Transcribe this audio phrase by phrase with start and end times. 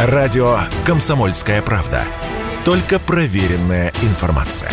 [0.00, 2.04] Радио «Комсомольская правда».
[2.64, 4.70] Только проверенная информация.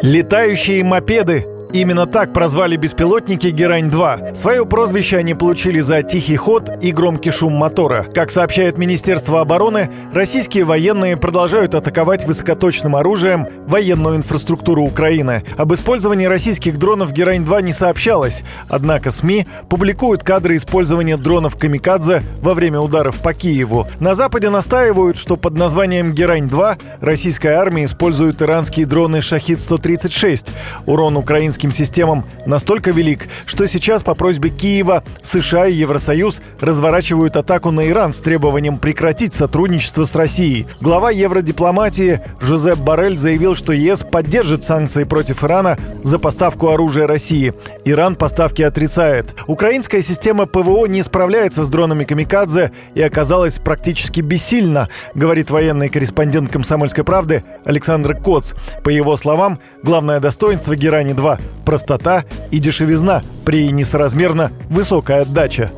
[0.00, 4.34] Летающие мопеды Именно так прозвали беспилотники «Герань-2».
[4.34, 8.06] Свое прозвище они получили за тихий ход и громкий шум мотора.
[8.14, 15.44] Как сообщает Министерство обороны, российские военные продолжают атаковать высокоточным оружием военную инфраструктуру Украины.
[15.58, 22.54] Об использовании российских дронов «Герань-2» не сообщалось, однако СМИ публикуют кадры использования дронов «Камикадзе» во
[22.54, 23.86] время ударов по Киеву.
[24.00, 30.48] На Западе настаивают, что под названием «Герань-2» российская армия использует иранские дроны «Шахид-136».
[30.86, 37.36] Урон украинских американским системам настолько велик, что сейчас по просьбе Киева США и Евросоюз разворачивают
[37.36, 40.66] атаку на Иран с требованием прекратить сотрудничество с Россией.
[40.80, 47.52] Глава евродипломатии Жозеп Барель заявил, что ЕС поддержит санкции против Ирана за поставку оружия России.
[47.84, 49.34] Иран поставки отрицает.
[49.46, 56.52] Украинская система ПВО не справляется с дронами «Камикадзе» и оказалась практически бессильна, говорит военный корреспондент
[56.52, 58.52] «Комсомольской правды» Александр Коц.
[58.84, 65.70] По его словам, главное достоинство «Герани-2» простота и дешевизна при несоразмерно высокой отдаче.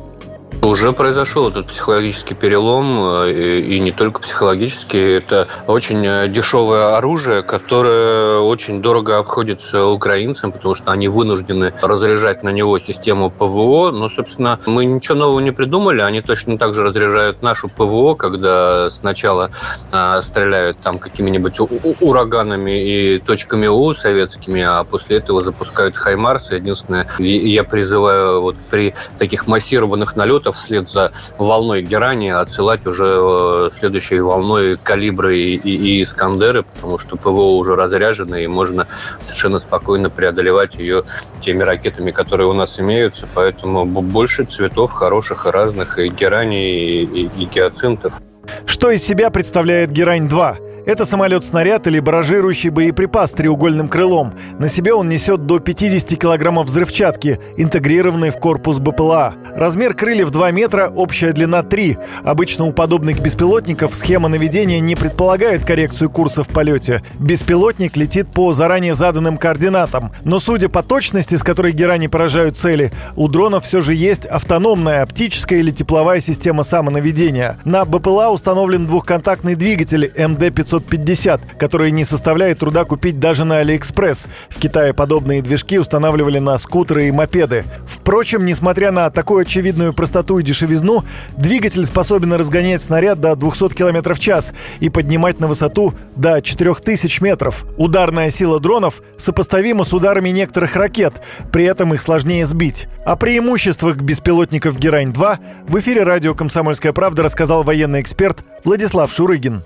[0.63, 5.17] Уже произошел этот психологический перелом, э, и не только психологический.
[5.17, 12.43] Это очень э, дешевое оружие, которое очень дорого обходится украинцам, потому что они вынуждены разряжать
[12.43, 13.89] на него систему ПВО.
[13.89, 16.01] Но, собственно, мы ничего нового не придумали.
[16.01, 19.49] Они точно так же разряжают нашу ПВО, когда сначала
[19.91, 21.59] э, стреляют там какими-нибудь
[22.01, 26.51] ураганами и точками У советскими, а после этого запускают Хаймарс.
[26.51, 33.69] Единственное, я призываю вот при таких массированных налетах вслед за волной Герани отсылать уже э,
[33.77, 38.87] следующей волной калибры и, и, и Искандеры, потому что ПВО уже разряжено, и можно
[39.23, 41.03] совершенно спокойно преодолевать ее
[41.41, 43.27] теми ракетами, которые у нас имеются.
[43.33, 48.21] Поэтому больше цветов хороших и разных, и Герани, и, и, и гиацинтов.
[48.65, 50.70] Что из себя представляет Герань-2?
[50.83, 54.33] Это самолет-снаряд или барражирующий боеприпас с треугольным крылом.
[54.57, 59.35] На себе он несет до 50 килограммов взрывчатки, интегрированной в корпус БПЛА.
[59.55, 61.97] Размер крыльев 2 метра, общая длина 3.
[62.23, 67.03] Обычно у подобных беспилотников схема наведения не предполагает коррекцию курса в полете.
[67.19, 70.11] Беспилотник летит по заранее заданным координатам.
[70.23, 75.03] Но судя по точности, с которой герани поражают цели, у дронов все же есть автономная
[75.03, 77.59] оптическая или тепловая система самонаведения.
[77.65, 84.27] На БПЛА установлен двухтактный двигатель МД-500 550, которые не составляет труда купить даже на Алиэкспресс.
[84.49, 87.63] В Китае подобные движки устанавливали на скутеры и мопеды.
[87.85, 91.03] Впрочем, несмотря на такую очевидную простоту и дешевизну,
[91.37, 97.21] двигатель способен разгонять снаряд до 200 км в час и поднимать на высоту до 4000
[97.21, 97.65] метров.
[97.77, 101.21] Ударная сила дронов сопоставима с ударами некоторых ракет,
[101.51, 102.87] при этом их сложнее сбить.
[103.05, 109.61] О преимуществах беспилотников «Герань-2» в эфире радио «Комсомольская правда» рассказал военный эксперт Владислав Шурыгин.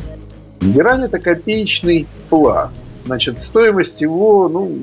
[0.72, 2.72] Герань– это копеечный плат.
[3.06, 4.76] Значит, стоимость его, ну,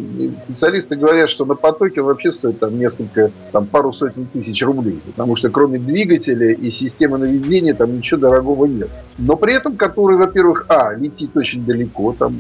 [0.45, 5.35] специалисты говорят, что на потоке вообще стоит там несколько, там пару сотен тысяч рублей, потому
[5.35, 8.89] что кроме двигателя и системы наведения там ничего дорогого нет.
[9.19, 12.37] Но при этом, который, во-первых, а, летит очень далеко, там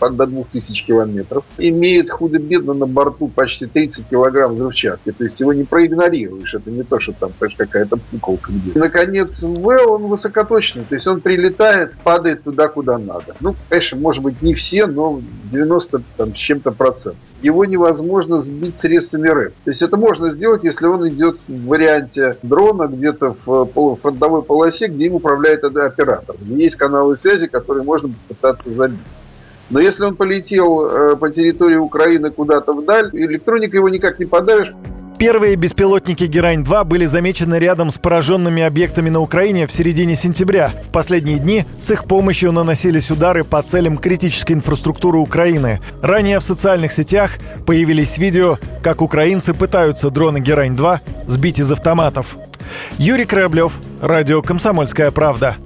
[0.00, 5.64] до 2000 километров, имеет худо-бедно на борту почти 30 килограмм взрывчатки, то есть его не
[5.64, 11.06] проигнорируешь, это не то, что там, какая-то пуколка где Наконец, В, он высокоточный, то есть
[11.06, 13.36] он прилетает, падает туда, куда надо.
[13.40, 15.20] Ну, конечно, может быть, не все, но
[15.50, 17.20] 90 там, с чем-то процентов.
[17.42, 19.54] Его невозможно сбить средствами РЭП.
[19.64, 24.88] То есть это можно сделать, если он идет в варианте дрона где-то в полуфронтовой полосе,
[24.88, 26.36] где им управляет оператор.
[26.46, 28.98] Есть каналы связи, которые можно попытаться забить.
[29.68, 34.72] Но если он полетел э, по территории Украины куда-то вдаль, электроника его никак не подавишь.
[35.18, 40.68] Первые беспилотники «Герань-2» были замечены рядом с пораженными объектами на Украине в середине сентября.
[40.68, 45.80] В последние дни с их помощью наносились удары по целям критической инфраструктуры Украины.
[46.02, 52.36] Ранее в социальных сетях появились видео, как украинцы пытаются дроны «Герань-2» сбить из автоматов.
[52.98, 53.72] Юрий Кораблев,
[54.02, 55.56] радио «Комсомольская правда».